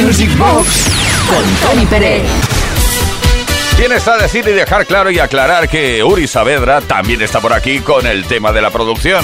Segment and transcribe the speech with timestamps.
[0.00, 0.86] Music Box
[1.28, 2.22] con Tony Pérez.
[3.76, 7.80] Bien está decir y dejar claro y aclarar que Uri Saavedra también está por aquí
[7.80, 9.22] con el tema de la producción.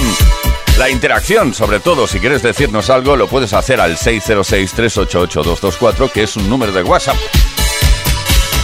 [0.77, 6.35] La interacción, sobre todo, si quieres decirnos algo, lo puedes hacer al 606-388-224, que es
[6.35, 7.17] un número de WhatsApp.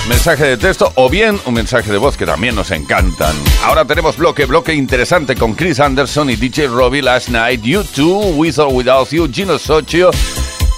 [0.08, 3.36] Mensaje de texto o bien un mensaje de voz que también nos encantan.
[3.64, 8.36] Ahora tenemos bloque, bloque interesante con Chris Anderson y DJ Robbie Last Night, You Too,
[8.36, 10.12] With or Without You, Gino Socio,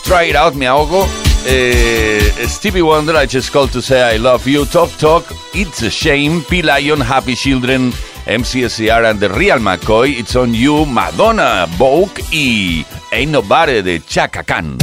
[0.07, 1.05] Try It Out, Me Ahogo,
[1.45, 5.89] eh, Stevie Wonder, I Just Called to Say I Love You, Talk Talk, It's a
[5.89, 6.61] Shame, P.
[6.61, 7.91] Lion, Happy Children,
[8.25, 14.43] MCSR and The Real McCoy, It's On You, Madonna, Vogue y Ain't Nobody de Chaka
[14.43, 14.77] Khan.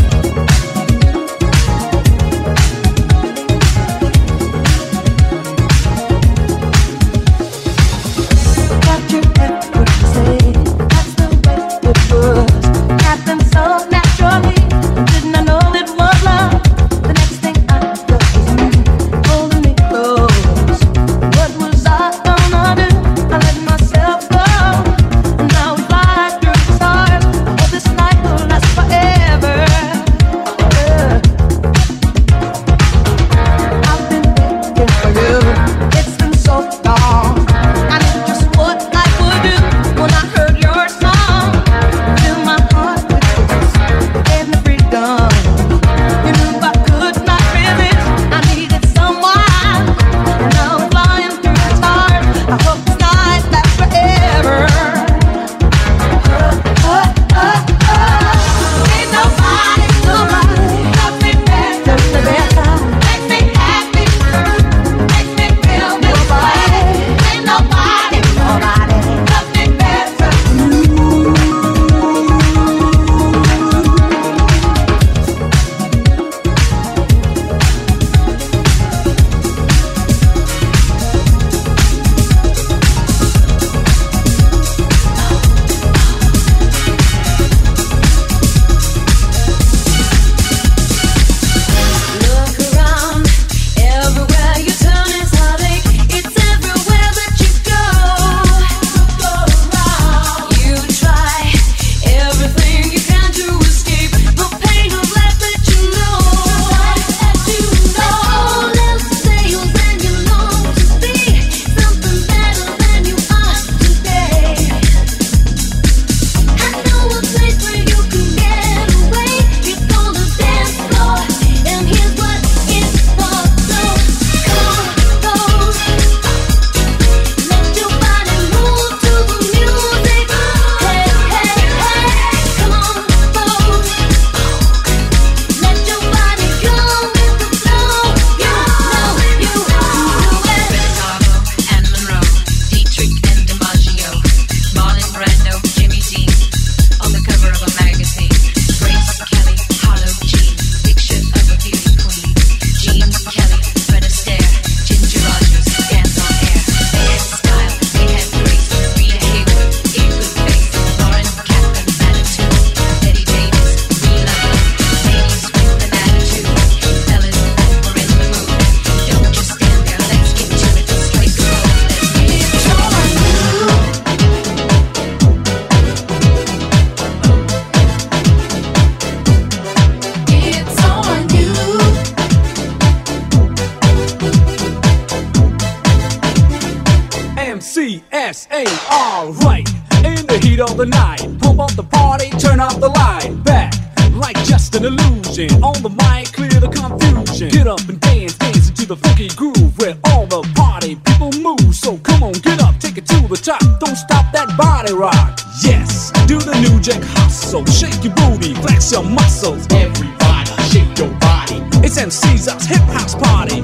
[208.95, 209.67] your muscles.
[209.73, 211.59] Everybody, shake your body.
[211.83, 213.61] It's MC's up, hip house party.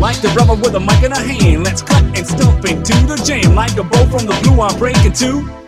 [0.00, 3.22] Like the rubber with a mic in a hand, let's cut and stomp into the
[3.22, 3.54] jam.
[3.54, 5.65] Like a bow from the blue, I'm breaking two.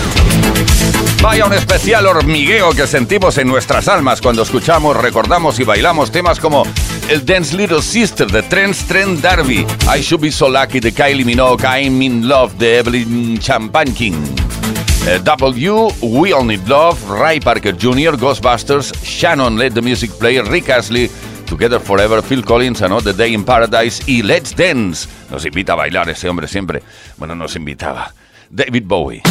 [1.21, 6.39] Vaya un especial hormigueo que sentimos en nuestras almas cuando escuchamos, recordamos y bailamos temas
[6.39, 6.63] como
[7.09, 9.65] el Dance Little Sister de Trent Trent Darby,
[9.95, 14.13] I Should Be So Lucky de Kylie Minogue, I'm in Love de Evelyn Champagne
[15.07, 20.39] eh, W, We All Need Love, Ray Parker Jr., Ghostbusters, Shannon Let the Music Play,
[20.41, 21.09] Rick Astley,
[21.45, 25.07] Together Forever, Phil Collins, Another Day in Paradise y Let's Dance.
[25.29, 26.81] Nos invita a bailar ese hombre siempre.
[27.17, 28.13] Bueno, nos invitaba.
[28.49, 29.21] David Bowie.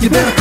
[0.00, 0.37] You better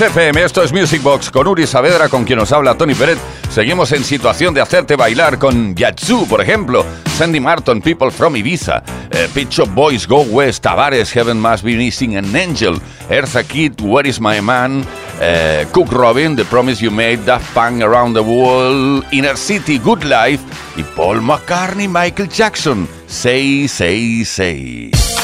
[0.00, 3.18] FM, esto es Music Box con Uri Saavedra, con quien nos habla Tony Pérez.
[3.50, 8.84] Seguimos en situación de hacerte bailar con Yatsu, por ejemplo, Sandy Martin, People from Ibiza,
[9.10, 13.80] eh, Pitch of Boys, Go West, Tavares, Heaven Must Be Missing an Angel, Eartha Kid,
[13.80, 14.86] Where Is My Man,
[15.20, 20.04] eh, Cook Robin, The Promise You Made, Daft Punk, Around the World, Inner City, Good
[20.04, 20.44] Life
[20.76, 25.17] y Paul McCartney, Michael Jackson, 666.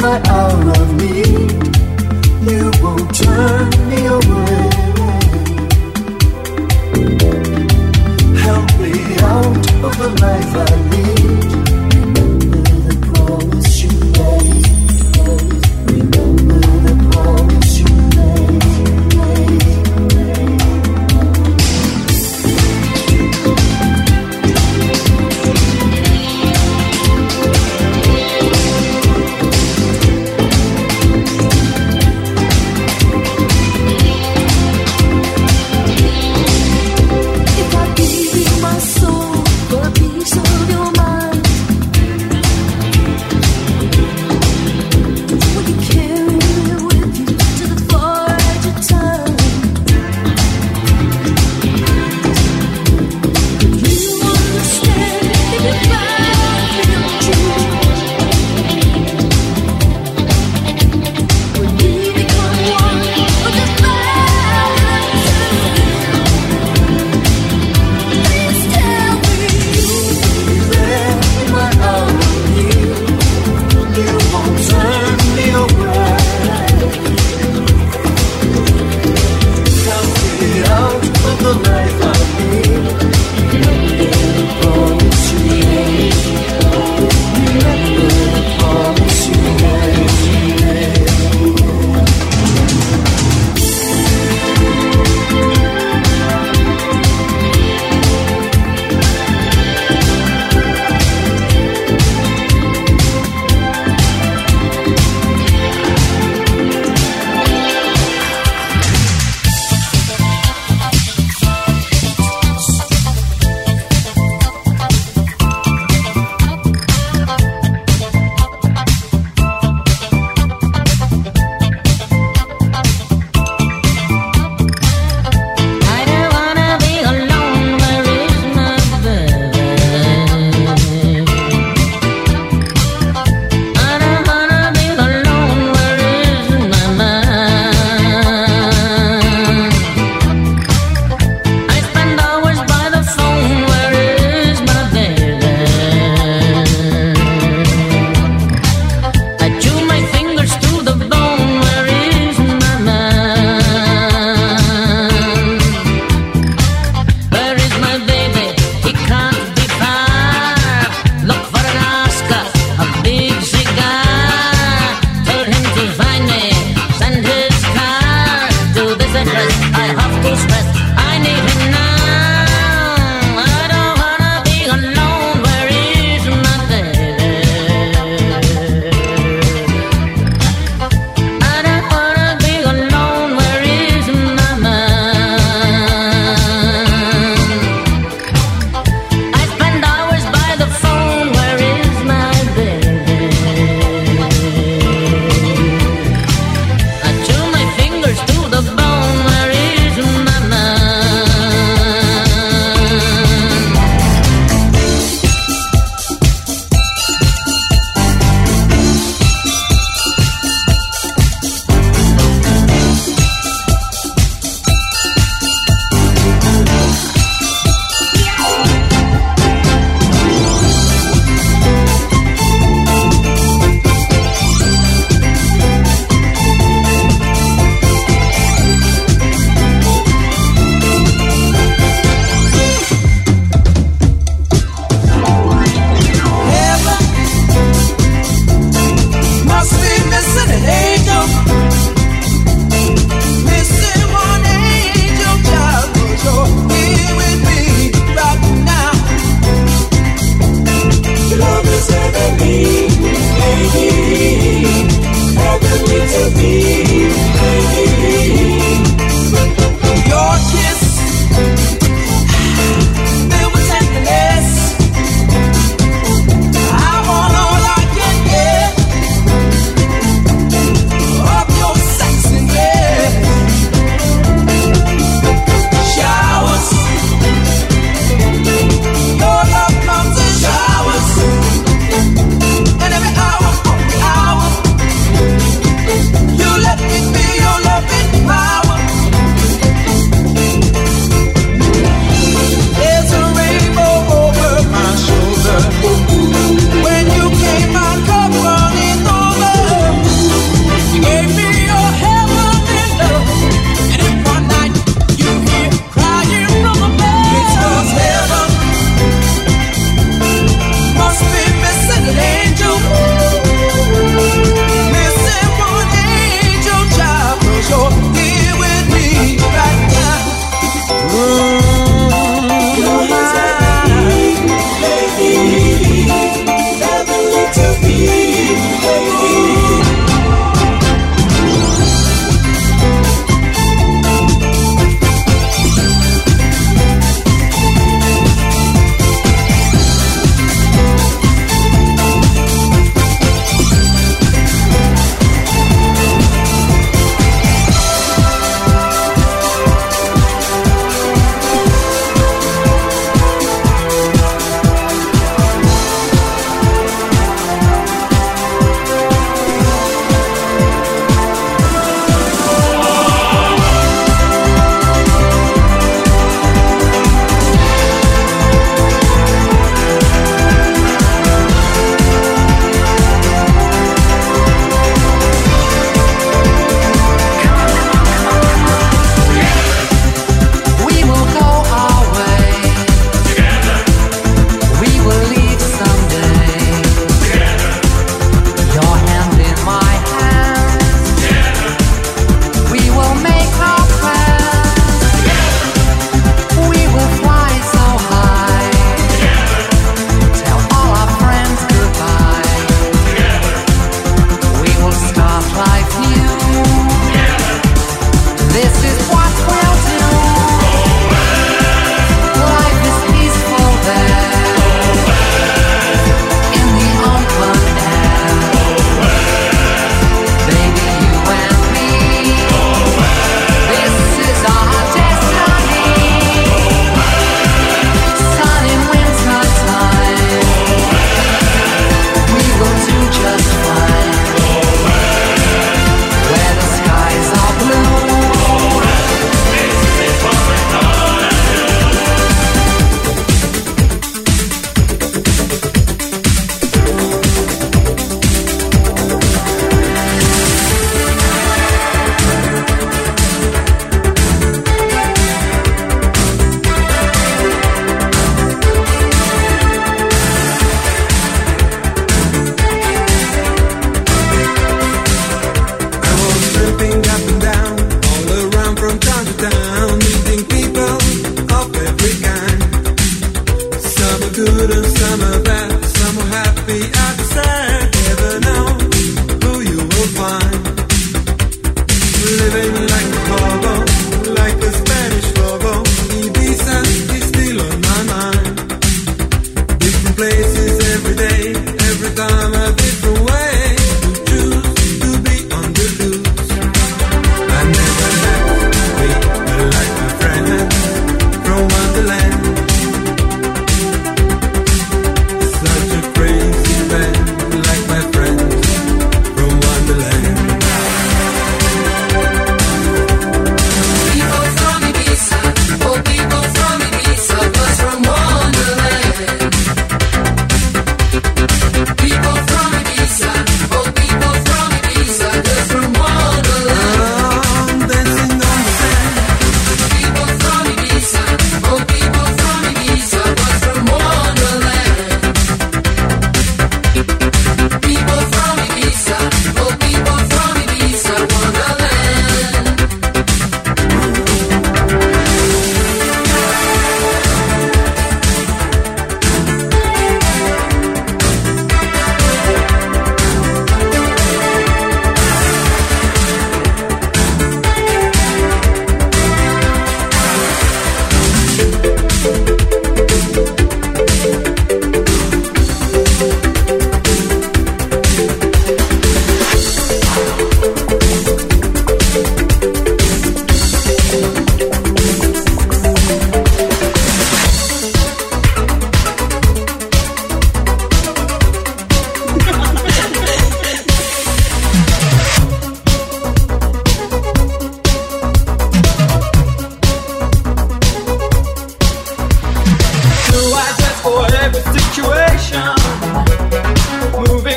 [0.00, 1.22] my hour of me.
[2.48, 4.70] You won't turn me away.
[8.46, 11.61] Help me out of the life I lead.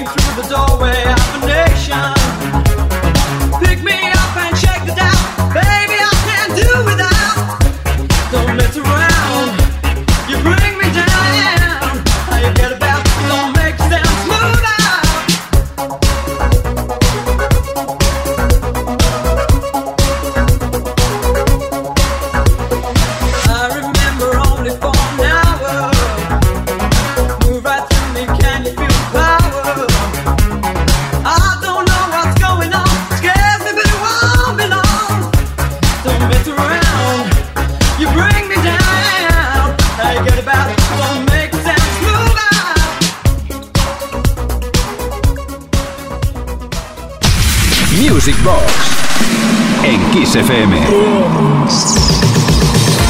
[0.05, 1.04] through the doorway.
[50.35, 50.75] FM.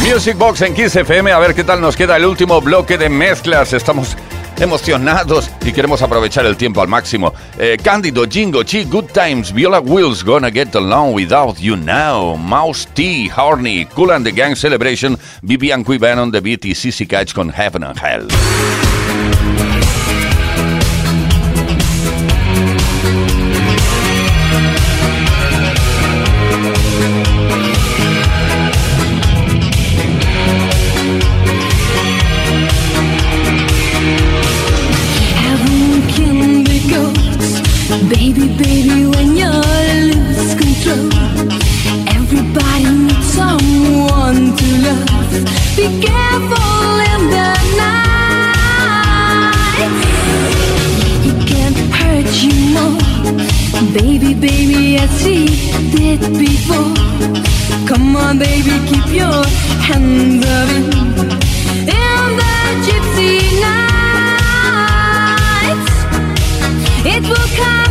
[0.07, 3.09] Music Box en Kiss FM, a ver qué tal nos queda el último bloque de
[3.09, 3.73] mezclas.
[3.73, 4.15] Estamos
[4.59, 7.33] emocionados y queremos aprovechar el tiempo al máximo.
[7.57, 12.87] Eh, Cándido, Jingo, Chi, Good Times, Viola Wills, Gonna Get Along Without You Now, Mouse
[12.93, 17.83] T, Horny, Cool and the Gang Celebration, Vivian Quibanon, The BT, Sissy Catch con Heaven
[17.83, 18.84] and Hell.
[52.43, 52.91] you know
[53.93, 55.45] Baby, baby, as we
[55.91, 56.93] did before.
[57.87, 59.45] Come on, baby, keep your
[59.87, 62.55] hands up in the
[62.85, 64.35] gypsy nights.
[67.05, 67.84] It will come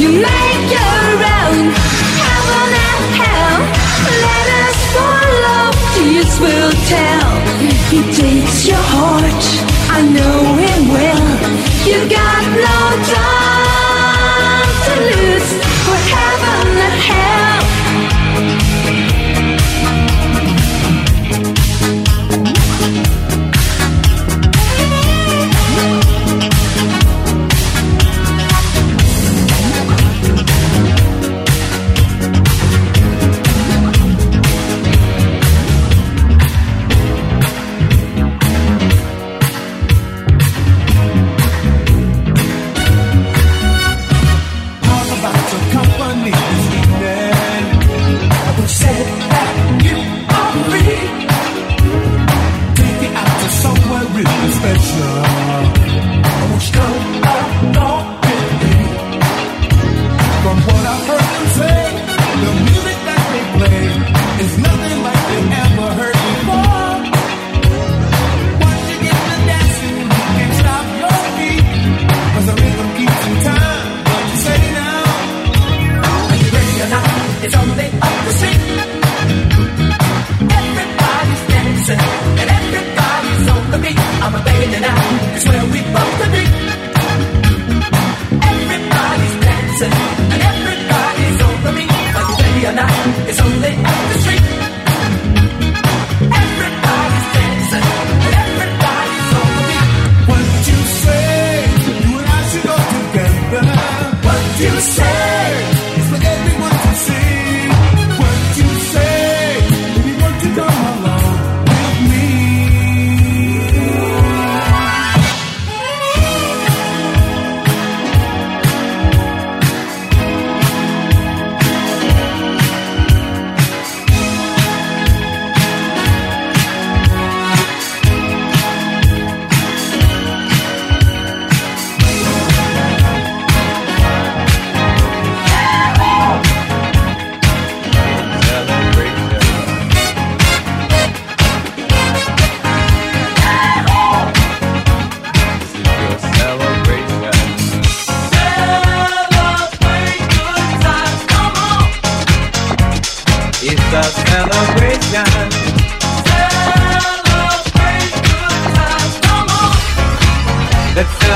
[0.00, 1.68] You make your own
[2.24, 3.60] heaven and hell.
[4.24, 5.62] Let us follow,
[5.94, 7.30] tears will tell.
[7.92, 9.44] He takes your heart,
[9.90, 11.28] I know him well.
[11.84, 13.33] You got no time.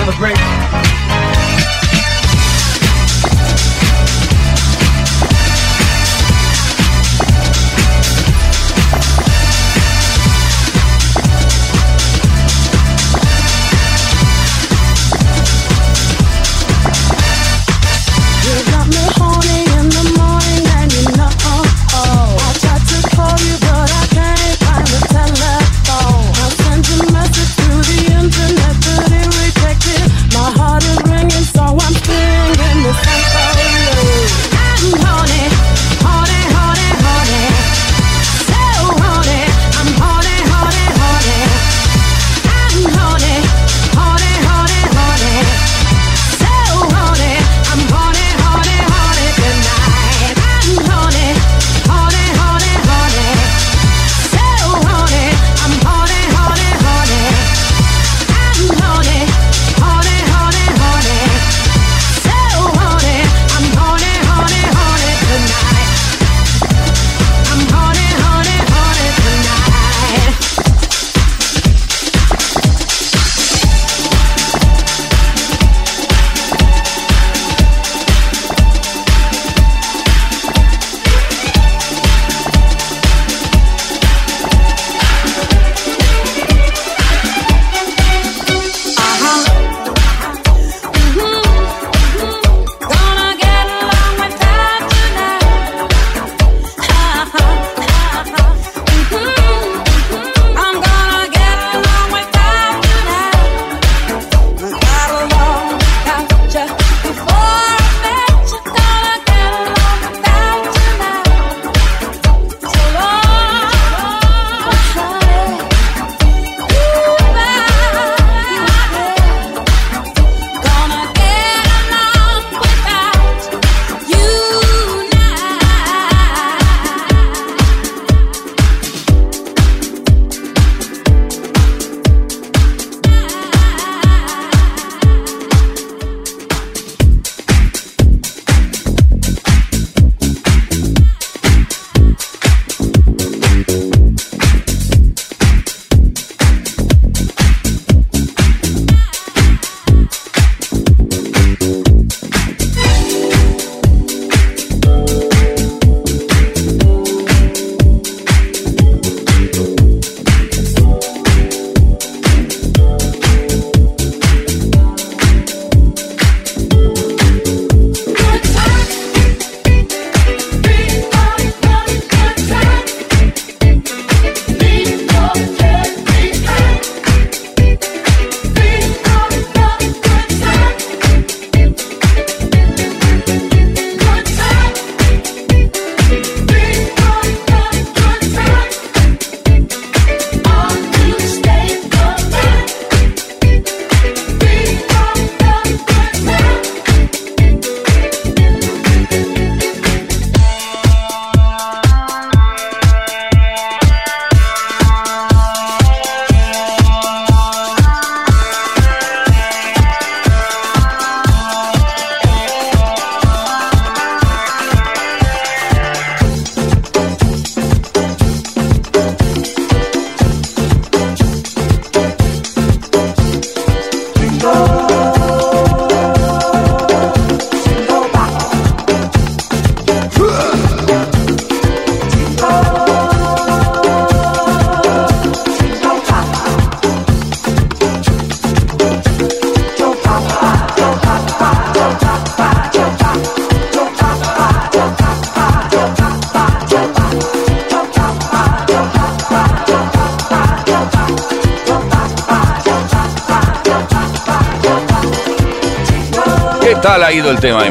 [0.04, 1.07] Celebrate.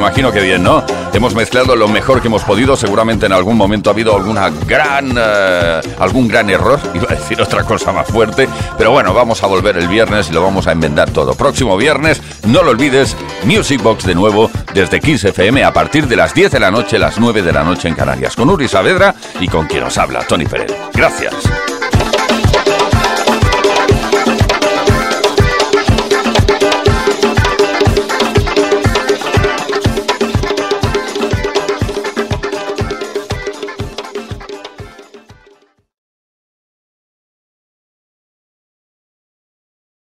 [0.07, 0.85] Imagino que bien, ¿no?
[1.11, 2.77] Hemos mezclado lo mejor que hemos podido.
[2.77, 6.79] Seguramente en algún momento ha habido alguna gran, eh, algún gran error.
[6.93, 8.47] Iba a decir otra cosa más fuerte.
[8.77, 11.33] Pero bueno, vamos a volver el viernes y lo vamos a enmendar todo.
[11.35, 16.15] Próximo viernes, no lo olvides, Music Box de nuevo desde Kiss FM a partir de
[16.15, 18.33] las 10 de la noche, las 9 de la noche en Canarias.
[18.33, 20.73] Con Uri Saavedra y con quien os habla, Tony Pérez.
[20.93, 21.33] Gracias.